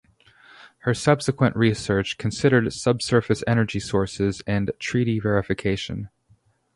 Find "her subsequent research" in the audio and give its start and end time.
0.79-2.17